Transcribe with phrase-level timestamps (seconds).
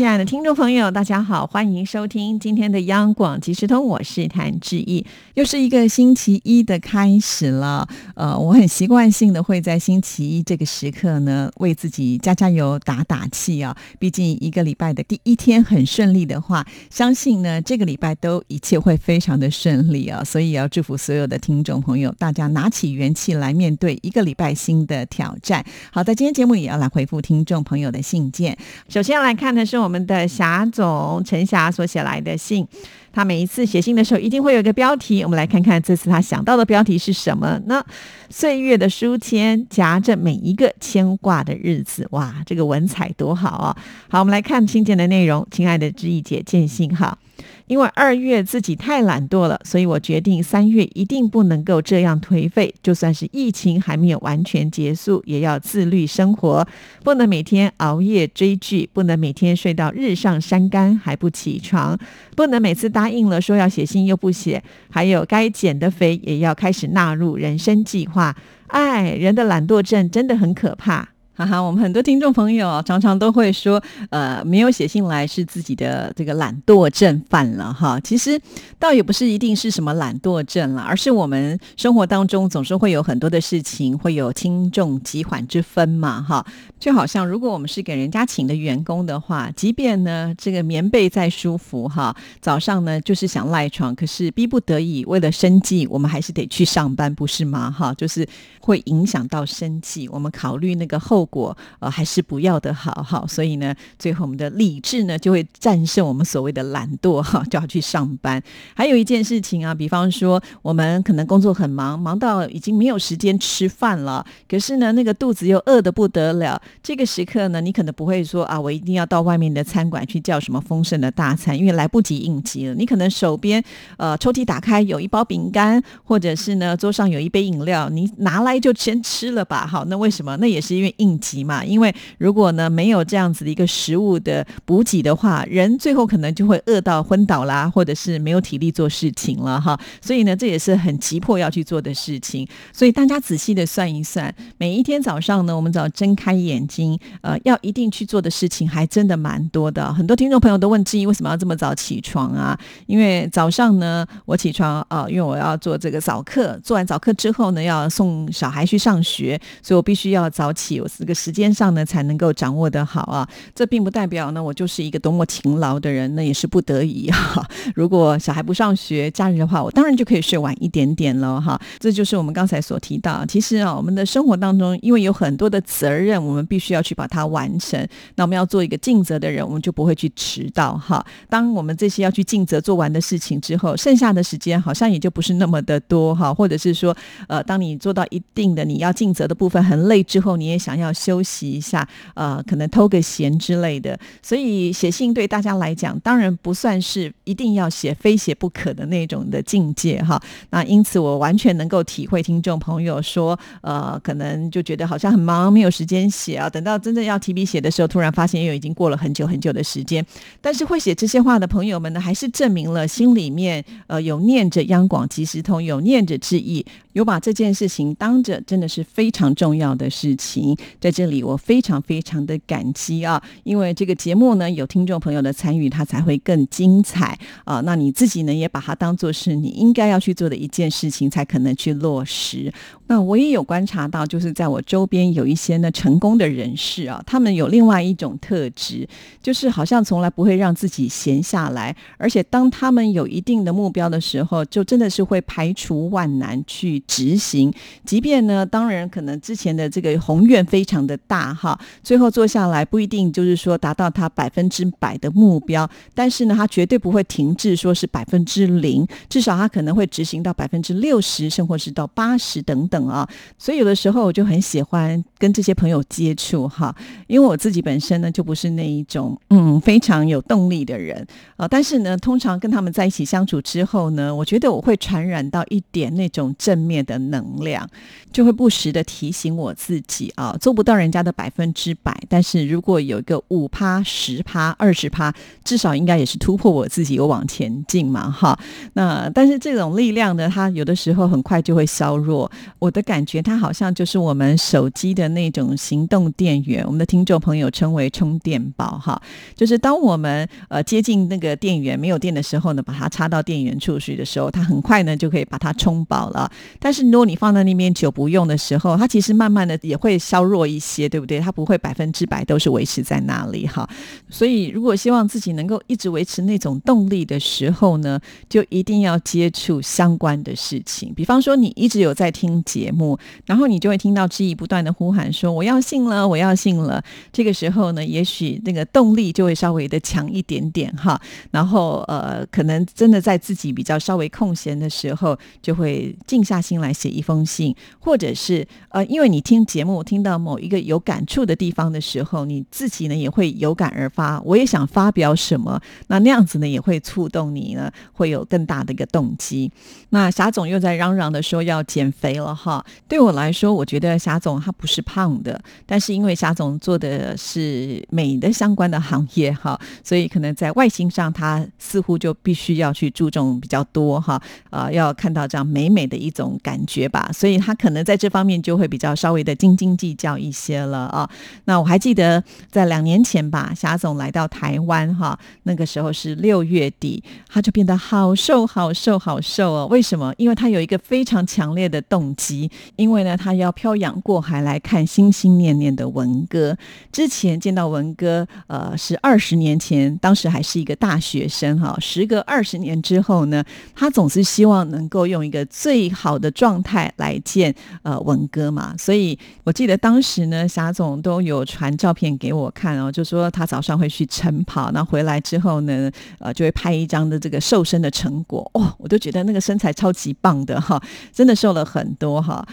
[0.00, 5.04] 亲爱的听众朋友，大家好，欢迎收听今天的央广即时通，我是谭志毅。
[5.34, 13.76] 又是一个星期一的开始了，呃，我很习惯性的会在星期一这个时刻呢，为自己加加油、打打气啊。
[13.98, 20.24] 毕竟一个礼拜的第一天很顺利的话，相信呢这个礼拜都一切会非常的顺利啊。
[20.24, 25.62] 所以要祝福所有的听众朋友，大家拿起元气来面对一个礼拜新的挑战。
[25.92, 28.56] 好的，今天节目也要来回复听众朋友的信件。
[28.88, 32.64] 首先要来看的是我我们的霞总陈霞所写来的信。
[33.12, 35.22] 他每一次写信的时候，一定会有一个标题。
[35.22, 37.84] 我们来看看这次他想到的标题是什么呢？
[38.28, 43.76] 岁月的书签夹着每一个牵挂的日子，哇，这个文采多好啊！
[44.08, 45.46] 好，我们来看信件的内容。
[45.50, 47.18] 亲爱的知意姐，见信哈。
[47.66, 52.74] 因为二月自己太懒惰了，所以我决定三月一定不能够这样颓废。
[52.82, 56.66] 就算是疫情还没有完全结束，也要自律生活，
[57.04, 61.96] 不能每天熬夜追剧，不能每天睡到日上山岗还不起床，
[62.34, 68.36] 不能每次答应了说要写信又不写，还有该减的肥也要开始纳入人生计划。
[68.66, 71.08] 哎，人的懒惰症真的很可怕。
[71.40, 77.98] 哈哈，我们很多听众朋友常常都会说，呃，没有写信来是自己的这个懒惰症犯了哈。
[78.00, 78.38] 其实
[78.78, 86.44] 倒也不是一定是什么懒惰症了，而是我们生活当中总是会有很多的事情会有轻重急缓之分嘛哈。
[86.78, 97.94] 就好像如果我们是给人家请的员工的话，即便呢这个棉被再舒服哈，早上呢就是想赖床，可是逼不得已为了生计，我们还是得去上班，不是吗哈？
[97.94, 98.28] 就是
[98.60, 101.26] 会影响到生计，我们考虑那个后。
[101.30, 108.42] 果呃还是不要的好哈，所以呢，最后我们的理智呢就会战胜我们所谓的懒惰哈，就要去上班。
[108.74, 116.60] 还有一件事情啊，比方说我们可能工作很忙，忙到已经没有时间吃饭了，可是呢，那个肚子又饿得不得了。
[116.82, 122.74] 这个时刻呢，你可能不会说啊，我一定要到外面的餐馆去叫什么丰盛的大餐，因为来不及应急了。
[122.74, 123.62] 你可能手边
[123.98, 129.64] 呃抽屉打开有一包饼干，或者是呢桌上有一杯饮料，你拿来就先吃了吧。
[129.66, 130.36] 好，那为什么？
[130.38, 131.19] 那也是因为应。
[131.20, 139.78] 急嘛，因为如果呢没有这样子的一个食物的补给的话，人最后可能就会饿到昏倒啦，或者是没有体力做事情了哈。
[140.00, 142.48] 所以呢，这也是很急迫要去做的事情。
[142.72, 149.92] 所以大家仔细的算一算，每一天早上呢，我们只要睁开眼睛，呃，要一定去做的事情还真的蛮多的。
[149.92, 152.58] 很多听众朋友都问志毅为什么要这么早起床啊？
[152.86, 160.80] 因为早上呢，我起床啊，因为我要做这个早课，做完早课之后呢，要送小孩去上学，所以我必须要早起。
[160.80, 161.14] 我这个。
[161.20, 167.46] 时间上呢才能够掌握的好啊，这并不代表呢我就是一个多么勤劳的人，那也是不得已哈。
[167.76, 171.60] 如果小孩不上学，假日的话，我当然就可以睡晚一点点了哈。
[171.78, 177.78] 这就是我们刚才所提到，其实啊，我们的生活当中，因为有很多的责任，我们必须要去把它完成。
[178.14, 181.04] 那我们要做一个尽责的人，我们就不会去迟到哈。
[181.28, 186.32] 当我们这些要去尽责做完的事情之后，剩下的时间好像也就不是那么的多哈。
[186.32, 186.96] 或者是说，
[187.28, 190.89] 呃，当你做到一定的你要尽责的部分很累之后，你也想要。
[190.92, 193.98] 休息一下，呃，可能偷个闲之类的。
[194.22, 200.20] 所以写信对大家来讲，当然不算是一定要写、非写不可的那种的境界哈。
[200.50, 206.48] 那因此，我完全能够体会听众朋友说，呃，可能就觉得好像很忙，没有时间写啊。
[206.48, 210.04] 等到真正要提笔写的时候，突然发现又已经过了很久很久的时间。
[210.40, 220.56] 但是会写这些话的朋友们呢，还是证明了心里面呃有念着央广即时通，有念着致意，有把这件事情当着真的是非常重要的事情。
[220.80, 223.22] 在这里，我非常非常的感激啊！
[223.44, 227.60] 因为这个节目呢，有听众朋友的参与，它才会更精彩啊。
[227.60, 232.52] 那你自己呢，也把它当做是你应该要去做的一件事情，才可能去落实。
[232.86, 238.88] 那我也有观察到，就是在我周边有一些呢成功的人士啊，他们有另外一种特质，
[239.22, 247.52] 就是好像从来不会让自己闲下来，而且当他们有一定的目标的时候，就真的是会排除万难去执行。
[247.84, 262.88] 即便呢，当然可能之前的这个宏愿非常的大哈，最后做下来不一定就是说达到他百分之百的目标，但是呢，他绝对不会停滞，说是百分之零，至少他可能会执行到百分之六十，甚或是到八十等等。
[262.88, 263.08] 啊，
[263.38, 266.74] 所以有的时候我就很喜欢跟这些朋友接触哈，
[267.06, 271.06] 因为我自己本身呢就不是那一种嗯非常有动力的人
[271.36, 277.68] 啊，但是呢，通常跟他们在一起相处之后呢，我觉得我会传染到一点那种正面的能量，
[278.12, 285.10] 就会不时的提醒我自己啊，做不不到人家的百分之百，但是如果有一个五趴、十趴、二十趴，
[285.42, 288.38] 至少应该也是突破我自己，有往前进嘛，哈。
[288.74, 292.30] 那但是这种力量呢，它有的时候很快就会削弱。
[292.58, 299.00] 我的感觉，它好像就是我们手机的那种行动电源，我们的听众朋友称为充电宝，哈，
[299.34, 306.30] 就是当我们呃接近那个电源没有电的时候呢，把它插到电源处去的时候，它很快呢就可以把它充饱了。
[306.58, 311.20] 但是如果你放在那边久不用的时候，它其实慢慢的也会削弱一些，对不对？
[311.20, 313.68] 它不会百分之百都是维持在那里，哈。
[314.08, 320.92] 所以如果希望自己能够一直维持那种动力的时候呢，就一定要接触相关的事情。
[320.94, 326.82] 比方说，你一直有在听节目，然后你就会听到质疑不断的呼喊说：“我要信了，我要信了。”
[327.12, 331.00] 这个时候呢，也许那个动力就会稍微的强一点点，哈。
[331.30, 344.20] 然后呃，可能真的在自己比较稍微空闲的时候，就会静下心来写一封信，或者是呃，因为你听节目听到某一个有感触的地方的时候，你自己呢也会有感而发。
[344.22, 349.50] 我也想发表什么，那那样子呢也会触动你呢，会有更大的一个动机。
[349.90, 352.64] 那霞总又在嚷嚷的说要减肥了哈。
[352.88, 364.20] 对我来说，我觉得霞总他不是胖的，但是因为霞总做的是美的相关的行业哈，所以可能在外形上他似乎就必须要去注重比较多哈，
[364.50, 371.10] 啊，要看到这样美美的一种感觉吧，所以他可能在这方面就会比较稍微的斤斤计较一一些了啊。
[371.46, 379.66] 那我还记得在两年前吧，霞总来到台湾哈，那个时候是六月底，他就变得好瘦好瘦好瘦哦。
[379.68, 380.14] 为什么？
[380.16, 386.56] 因为他有一个非常强烈的动机，因为呢，他要漂洋过海来看心心念念的文哥。
[386.92, 391.76] 之前见到文哥，呃，是二十年前，当时还是一个大学生哈。
[391.80, 393.42] 时隔二十年之后呢，
[393.74, 398.74] 他总是希望能够用一个最好的状态来见呃文哥嘛。
[398.78, 408.50] 所以我记得当时时呢，霞总都有传照片给我看哦，就说他早上会去晨跑，那回来之后呢，呃，就会拍一张的这个瘦身的成果。
[408.54, 412.44] 哦，我都觉得那个身材超级棒的哈，真的瘦了很多哈。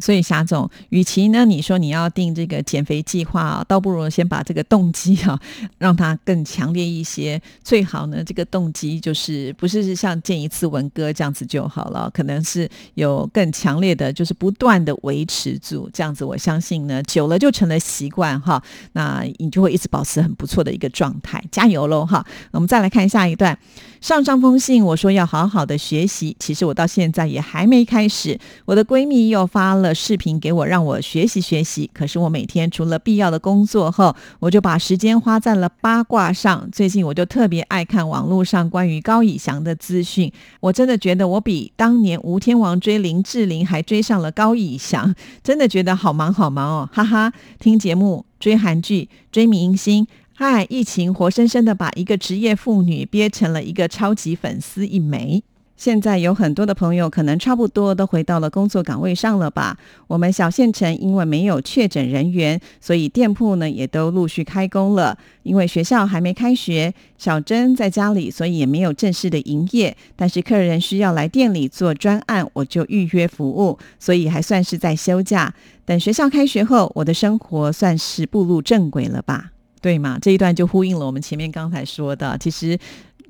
[0.00, 5.38] 所以霞总，与其呢你说你要定这个减肥计划，倒不如先把这个动机哈，
[5.78, 7.40] 让它更强烈一些。
[7.62, 16.24] 最好呢，这个动机就是不是像见一次文哥这样子就好了，可能是有更强烈的，就是不断的维持住这样子。
[16.24, 18.62] 我相信呢，久了就成了习惯哈，
[18.92, 21.42] 那你就会一直保持很不错的一个状态。
[21.50, 22.24] 加油喽哈！
[22.52, 23.58] 我们再来看下一段。
[24.00, 28.38] 上上封信，我说要好好的学习，其实我到现在也还没开始。
[28.64, 31.90] 我的闺蜜又发了了视频给我，让我学习学习。
[31.92, 36.68] 可是我每天除了必要的工作后，我就把时间花在了八卦上。
[36.70, 47.32] 最近我就特别爱看网络上关于高以翔的资讯，我真的觉得我比当年吴天王追林志玲还追上了高以翔，真的觉得好忙好忙哦，哈哈！
[47.58, 50.06] 听节目、追韩剧、追明星。
[50.32, 55.42] 嗨，疫情活生生的把一个职业妇女憋成了一个超级粉丝一枚。
[55.80, 59.78] 现在有很多的朋友可能差不多都回到了工作岗位上了吧？
[60.08, 65.16] 我们小县城因为没有确诊人员，所以店铺呢也都陆续开工了。
[65.42, 69.96] 因为学校还没开学，小珍在家里，所以也没有正式的营业。
[70.14, 75.54] 但是客人需要来店里做专案，我就预约服务，所以还算是在休假。
[75.86, 79.52] 等学校开学后，我的生活算是步入正轨了吧？
[79.80, 80.18] 对嘛？
[80.20, 82.78] 这一段就呼应了我们前面刚才说的，其实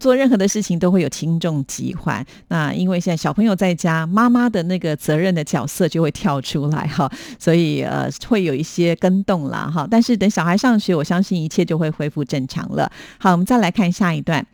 [0.00, 2.24] 做任何的事情都会有轻重疾缓。
[2.48, 9.86] 那因为现在小朋友在家，妈妈的那个责任的角色就会跳出来哈，所以呃会有一些跟动啦哈。
[9.88, 12.90] 但是等小孩上学，我相信一切就会恢复正常了。
[13.18, 14.44] 好，我们再来看下一段。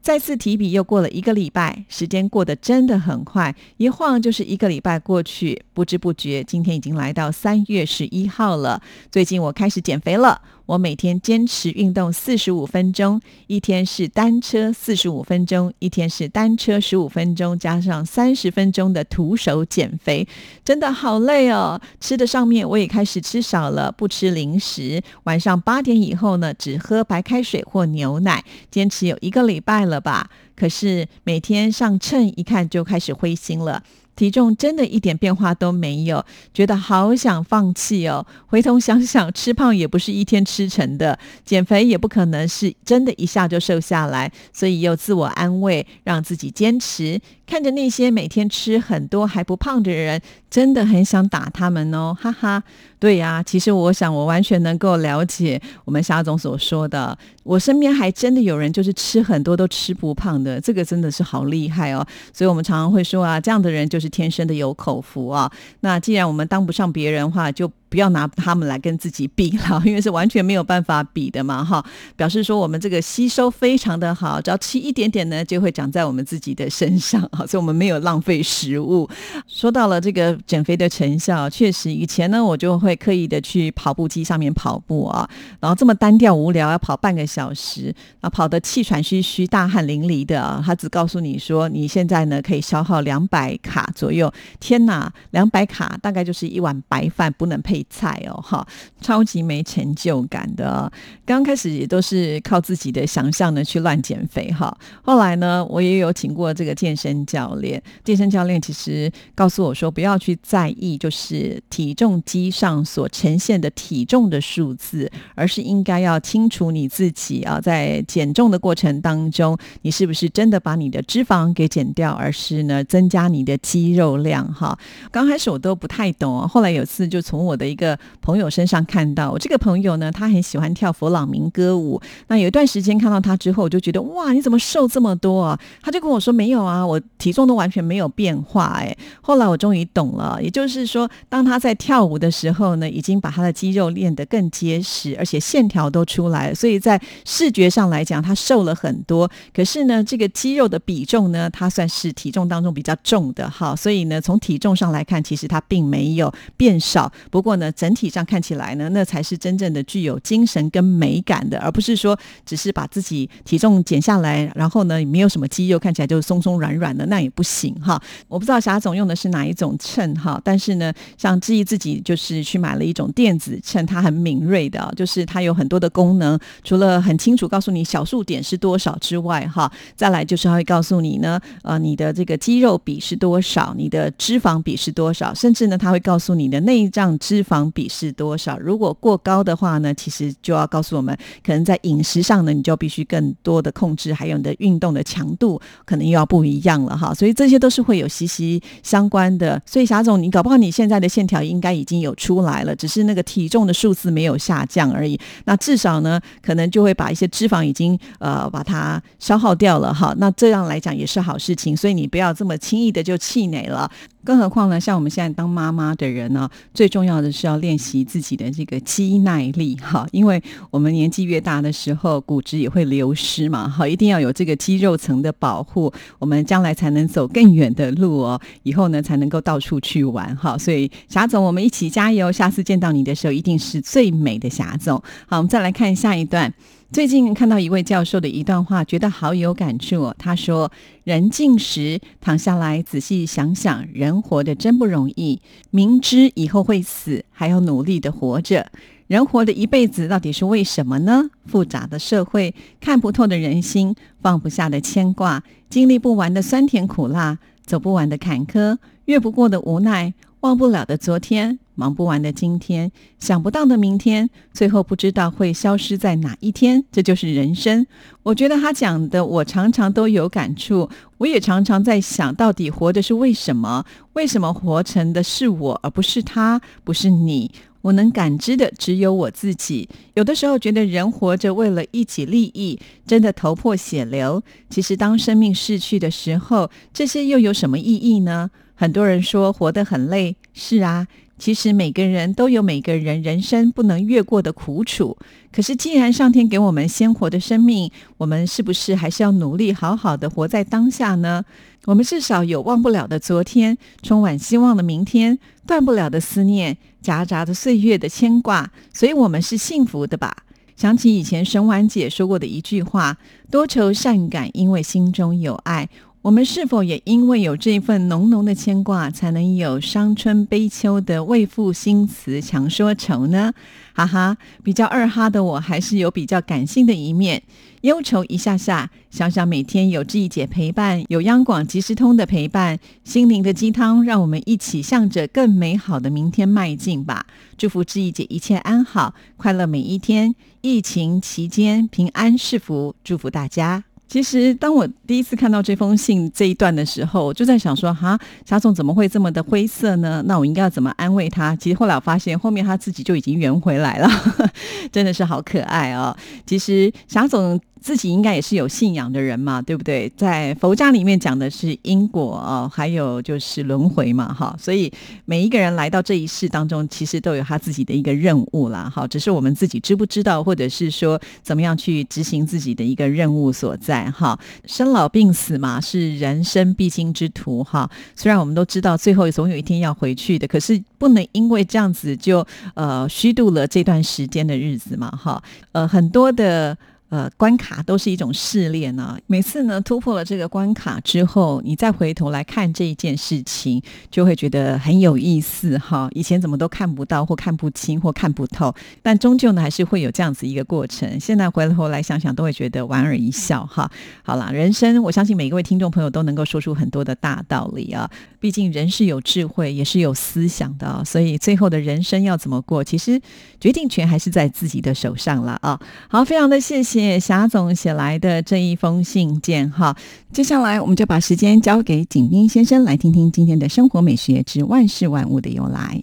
[0.00, 8.82] 再次提笔，又过了一个礼拜，时间过得真的很快，一晃就是一个礼拜过去，不知不觉，今天已经来到三月十一号了。
[9.10, 10.38] 最近我开始减肥了。
[10.66, 20.26] 我每天坚持运动四十五分钟，一天是单车四十五分钟，一天是单车十五分钟，加上三十分钟的徒手减肥，
[20.64, 21.78] 真的好累哦。
[22.00, 25.02] 吃的上面我也开始吃少了，不吃零食。
[25.24, 28.42] 晚上八点以后呢，只喝白开水或牛奶。
[28.70, 30.30] 坚持有一个礼拜了吧？
[30.56, 33.82] 可是每天上秤一看就开始灰心了。
[34.16, 38.24] 体重真的一点变化都没有，觉得好想放弃哦。
[38.46, 47.20] 回头想想，吃胖也不是一天吃成的，减肥也不可能是真的一下就瘦下来，所以又自我安慰，让自己坚持。
[47.54, 50.20] 看着那些每天吃很多还不胖的人，
[50.50, 52.60] 真的很想打他们哦，哈哈。
[52.98, 57.16] 对呀，其实我想我完全能够了解我们夏总所说的。
[57.44, 62.04] 我身边还真的有人就是吃很多都吃不胖的，这个真的是好厉害哦。
[62.32, 65.48] 所以我们常常会说啊，这样的人就是天生的有口福啊。
[65.78, 67.70] 那既然我们当不上别人的话，就。
[67.94, 71.84] 不要拿他们来跟自己比了， 因为是完全没有办法比的嘛，哈。
[72.16, 79.08] 表示说我们这个吸收非常的好，只要吃一点点呢，就会长在我们自己的身上，哈， 所以我们没有浪费食物。
[79.46, 94.32] 说到了这个减肥的成效，确实以前呢，我就会刻意的去跑步机上面跑步啊，然后这么单调无聊，要跑半个小时，啊，跑得气喘吁吁、大汗淋漓的啊，他只告诉你说，你现在呢可以消耗两百卡左右。
[94.58, 98.66] 天哪，两百卡大概就是一碗白饭，不能配菜哦，哈，
[99.00, 100.90] 超级没成就感的。
[101.24, 124.78] 刚开始也都是靠自己的想象呢去乱减肥哈，后来呢，我也有请过这个健身教练，健身教练其实告诉我说，不要去在意就是体重机上所呈现的体重的数字，而是应该要清楚你自己啊，在减重的过程当中，你是不是真的把你的脂肪给减掉，而是呢增加你的肌肉量哈。
[125.10, 132.00] 刚开始我都不太懂，后来有次就从我的一个朋友身上看到，我这个朋友呢，他很喜欢跳佛朗明歌舞。
[132.28, 135.58] 那有一段时间看到他之后，我就觉得哇，你怎么瘦这么多啊？
[135.82, 138.96] 他就跟我说没有啊，我体重都完全没有变化哎。
[139.20, 149.28] 后来我终于懂了，也就是说，当他在跳舞的时候呢，已经把他的肌肉练得更结实，而且线条都出来了，所以在视觉上来讲，他瘦了很多。
[149.52, 157.10] 可是呢，这个肌肉的比重呢，他算是体重当中比较重的哈，所以呢，从体重上来看，其实他并没有变少。
[157.30, 168.00] 不过呢，整体上看起来呢，那才是真正的具有精神跟美感的，而不是说只是把自己体重减下来，然后呢，没有什么肌肉，看起来就松松软软的，那也不行哈。
[168.28, 188.58] 我不知道霞总用的是哪一种秤哈，但是呢，像志毅自己就是去买了一种电子秤，它很敏锐的，就是它有很多的功能，除了很清楚告诉你小数点是多少之外，哈，再来就是它会告诉你呢，呃，你的这个肌肉比是多少，你的脂肪比是多少，甚至呢，它会告诉你的内脏脂肪比是多少。
[188.58, 197.12] 如果过高的话呢，其实就要告诉我们，可能在饮食上呢，你就必须更多的控制，还有你的运动的强度可能又要不一样了哈。
[197.12, 199.60] 所以这些都是会有息息相关的。
[199.66, 205.18] 所以霞总，你搞不好你现在的线条应该已经有出来了，只是那个体重的数字没有下降而已。
[205.44, 210.14] 那至少呢，可能就会把一些脂肪已经呃把它消耗掉了哈。
[210.18, 213.90] 那这样来讲也是好事情，所以你不要这么轻易的就气馁了。
[214.24, 230.56] 更何况呢，像我们现在当妈妈的人呢，最重要的是要练习自己的这个肌耐力哈，因为我们年纪越大的时候，骨质也会流失嘛，哈，一定要有这个肌肉层的保护，我们将来才能走更远的路哦，以后呢才能够到处去玩哈。
[230.56, 234.96] 所以霞总，我们一起加油，下次见到你的时候，一定是最美的霞总。
[235.26, 236.52] 好，我们再来看下一段。
[236.94, 240.14] 最近看到一位教授的一段话，觉得好有感触。
[240.16, 240.70] 他说
[241.02, 245.40] ：“人静时躺下来仔细想想，人活得真不容易。
[245.72, 248.70] 明知以后会死，还要努力的活着。
[249.08, 251.30] 人活的一辈子到底是为什么呢？
[251.46, 266.84] 复杂的社会，看不透的人心，放不下的牵挂，经历不完的酸甜苦辣，走不完的坎坷，越不过的无奈。”忘不了的昨天，忙不完的今天，想不到的明天，最后不知道会消失在哪一天。
[266.92, 267.86] 这就是人生。
[268.22, 270.88] 我觉得他讲的，我常常都有感触。
[271.18, 273.84] 我也常常在想，到底活的是为什么？
[274.14, 277.50] 为什么活成的是我，而不是他，不是你？
[277.82, 279.86] 我能感知的只有我自己。
[280.14, 284.42] 有的时候觉得人活着为了一己利益，真的头破血流。
[284.70, 288.50] 其实当生命逝去的时候，这些又有什么意义呢？
[288.74, 291.06] 很多人说活得很累，是啊，
[291.38, 295.16] 其实每个人都有每个人人生不能越过的苦楚。
[295.52, 301.44] 可是既然上天给我们鲜活的生命，我们是不是还是要努力好好的活在当下呢？
[301.84, 310.34] 我们至少有忘不了的昨天，充满希望的明天，断不了的思念，夹杂着岁月的牵挂，所以我们是幸福的吧？
[310.76, 313.16] 想起以前沈婉姐说过的一句话：
[313.50, 315.88] 多愁善感，因为心中有爱。
[316.24, 323.52] 我们是否也因为有这份浓浓的牵挂，才能有伤春悲秋的为赋新词强说愁呢？
[323.92, 327.42] 哈哈，比较二哈的我还是有比较感性的一面，
[327.82, 337.26] 忧愁一下下，想想每天有志毅姐陪伴，有央广即时通的陪伴，心灵的鸡汤，让我们一起向着更美好的明天迈进吧。
[337.58, 343.84] 祝福志毅姐一切安好，快乐每一天，疫情期间平安是福，祝福大家。
[344.14, 348.16] 其实，当我第一次看到这封信这一段的时候，我就在想说：哈，
[348.46, 350.22] 霞总怎么会这么的灰色呢？
[350.26, 351.56] 那我应该要怎么安慰他？
[351.56, 354.08] 其实后来我发现，后面他自己就已经圆回来了，
[354.92, 356.16] 真的是好可爱哦。
[356.46, 357.60] 其实霞总。
[357.84, 360.10] 自己应该也是有信仰的人嘛，对不对？
[360.16, 364.56] 在佛家里面讲的是因果哦，还有就是轮回嘛，哈。
[364.58, 364.90] 所以
[365.26, 369.06] 每一个人来到这一世当中，其实都有他自己的一个任务啦，哈。
[369.06, 374.38] 只是我们自己知不知道，或者是说怎么样去执行自己的一个任务所在，哈。
[374.64, 377.90] 生老病死嘛，是人生必经之途，哈。
[378.16, 385.42] 虽然我们都知道最后总有一天要回去的，可是不能因为这样子就呃虚度了这段时间的日子嘛，哈。
[385.72, 386.74] 呃，很多的。
[387.14, 389.16] 呃，关卡都是一种试炼呢。
[389.28, 393.80] 每次呢突破了这个关卡之后，你再回头来看这一件事情，
[394.10, 396.08] 就会觉得很有意思哈。
[396.12, 401.20] 以前怎么都看不到，或看不清，或看不透，但终究呢还是会有这样子一个过程。
[401.20, 403.88] 现在回头来想想，都会觉得莞尔一笑哈。
[404.24, 408.10] 好啦，人生我相信每一位听众朋友都能够说出很多的大道理啊。
[408.40, 413.20] 毕竟人是有智慧，也是有思想的，所以最后的人生要怎么过，其实
[413.60, 415.78] 决定权还是在自己的手上了啊。
[416.08, 417.03] 好，非常的谢谢。
[417.04, 419.94] 谢霞总写来的这一封信件哈，
[420.32, 426.02] 接下来我们就把时间交给景斌先生，来听听今天的生活美学之万事万物的由来。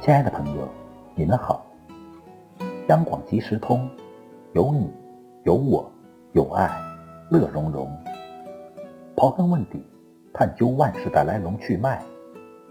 [0.00, 0.68] 亲爱的朋友，
[1.16, 1.66] 你们好，
[2.88, 3.90] 央广即时通。
[4.54, 4.86] 有你，
[5.44, 5.90] 有我，
[6.34, 6.70] 有爱，
[7.30, 7.90] 乐融融。
[9.16, 9.82] 刨根问底，
[10.30, 12.02] 探究万事的来龙去脉，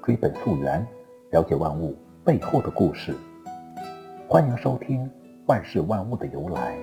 [0.04, 0.86] 追本溯源，
[1.32, 3.16] 了解万物背后的故事。
[4.28, 5.04] 欢迎收听
[5.48, 6.76] 《万事万物的由来》，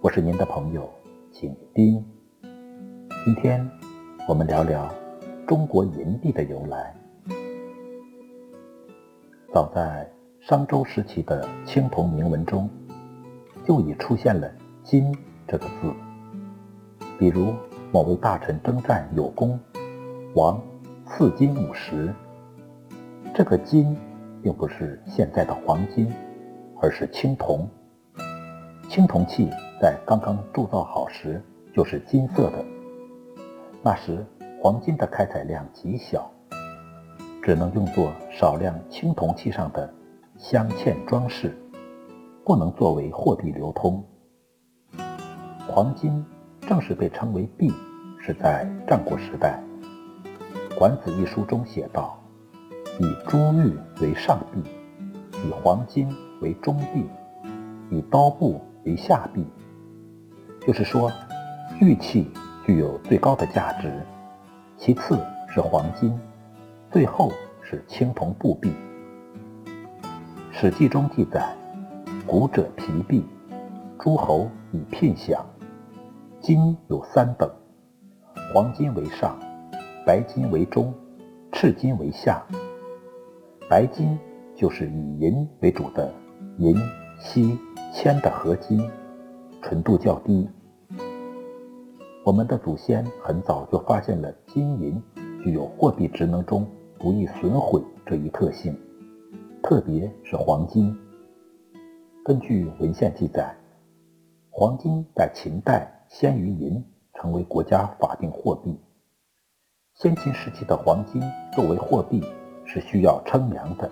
[0.00, 0.88] 我是您的朋友
[1.32, 2.00] 景斌。
[3.24, 3.68] 今天
[4.28, 4.88] 我们聊聊
[5.44, 6.94] 中国银币的由来。
[9.52, 12.70] 早在商周时期的青铜铭文中。
[13.64, 14.50] 就已出现了
[14.84, 15.16] “金”
[15.48, 15.90] 这个字，
[17.18, 17.54] 比如
[17.90, 19.58] 某位大臣征战有功，
[20.34, 20.60] 王
[21.06, 22.12] 赐金五十。
[23.34, 23.96] 这个“金”
[24.42, 26.12] 并不是现在的黄金，
[26.80, 27.68] 而是青铜。
[28.88, 29.48] 青铜器
[29.80, 31.42] 在刚刚铸造好时
[31.74, 32.64] 就是金色的，
[33.82, 34.24] 那时
[34.60, 36.30] 黄金的开采量极小，
[37.42, 39.90] 只能用作少量青铜器上的
[40.36, 41.56] 镶嵌装饰。
[42.44, 44.04] 不能作为货币流通。
[45.66, 46.22] 黄金
[46.60, 47.72] 正式被称为币，
[48.20, 49.58] 是在战国时代，
[50.78, 52.18] 《管子》一书中写道
[53.00, 54.62] ：“以珠玉为上币，
[55.46, 56.06] 以黄金
[56.42, 57.06] 为中币，
[57.90, 59.46] 以刀布为下币。”
[60.66, 61.10] 就是说，
[61.80, 62.30] 玉器
[62.66, 63.90] 具有最高的价值，
[64.76, 66.14] 其次是黄金，
[66.90, 68.70] 最后是青铜布币。
[70.52, 71.56] 《史记》中记载。
[72.26, 73.22] 古者皮币，
[73.98, 75.44] 诸侯以聘享。
[76.40, 77.50] 金有三等，
[78.52, 79.38] 黄金为上，
[80.06, 80.92] 白金为中，
[81.52, 82.42] 赤金为下。
[83.68, 84.18] 白金
[84.56, 86.10] 就是以银为主的
[86.56, 86.74] 银、
[87.20, 87.58] 锡、
[87.92, 88.90] 铅的合金，
[89.60, 90.48] 纯度较低。
[92.24, 95.00] 我们的祖先很早就发现了金银
[95.42, 96.66] 具有货币职能中
[96.98, 98.74] 不易损毁这一特性，
[99.62, 100.96] 特别是黄金。
[102.24, 103.54] 根据文献记载，
[104.48, 106.82] 黄金在秦代先于银
[107.12, 108.80] 成为国家法定货币。
[109.92, 111.22] 先秦时期的黄金
[111.54, 112.24] 作为货币
[112.64, 113.90] 是需要称量的。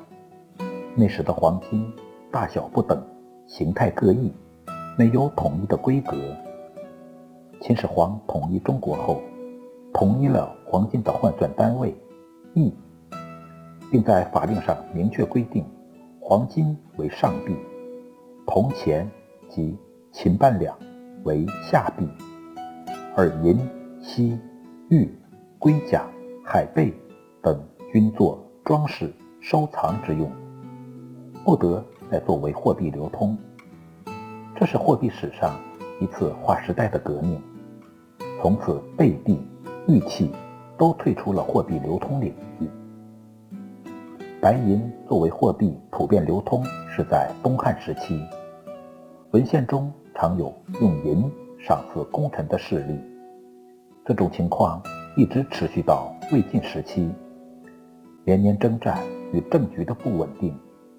[0.97, 1.93] 那时的黄金
[2.31, 3.07] 大小不等，
[3.47, 4.33] 形态各异，
[4.97, 6.17] 没有统一的规格。
[7.61, 9.21] 秦始皇统一中国后，
[9.93, 11.95] 统一了黄金的换算单位
[12.55, 12.73] 亿，
[13.91, 15.67] 并在法令上明确规定，
[16.19, 17.55] 黄金为上币。
[18.55, 19.11] 铜钱
[19.49, 19.75] 及
[20.13, 20.77] 秦半两
[21.25, 22.07] 为下币，
[23.17, 23.59] 而银、
[24.03, 24.39] 锡、
[24.91, 25.11] 玉、
[25.59, 26.05] 龟甲、
[26.45, 26.93] 海贝
[27.41, 27.59] 等
[27.91, 29.11] 均作装饰
[29.41, 30.31] 收藏之用，
[31.43, 33.35] 不得再作为货币流通。
[34.55, 35.59] 这是货币史上
[35.99, 37.41] 一次划时代的革命，
[38.43, 39.41] 从此贝币、
[39.89, 40.31] 玉器
[40.77, 42.69] 都退出了货币流通领域。
[44.43, 46.63] 白银作为货币普遍流通
[46.95, 48.21] 是在东汉时期。
[49.33, 53.01] 文献中常有用银赏赐功臣的事例，
[54.05, 54.83] 这种情况
[55.17, 57.11] 一直持续到魏晋时期。
[58.25, 58.99] 连年征战
[59.33, 60.55] 与政局的不稳定，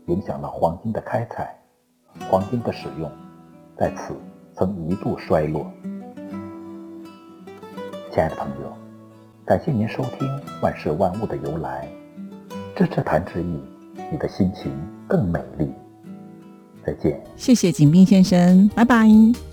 [0.08, 1.56] 影响了黄金的开采，
[2.28, 3.08] 黄金的使用
[3.78, 4.16] 在此
[4.52, 5.72] 曾一度衰落。
[8.10, 8.74] 亲爱的朋友，
[9.46, 10.28] 感谢您收听
[10.60, 11.88] 《万事万物的由来》，
[12.76, 13.62] 支持谈之意，
[14.12, 14.72] 你的心情
[15.08, 15.72] 更美丽。
[16.86, 19.53] 再见，谢谢景斌先生，拜拜。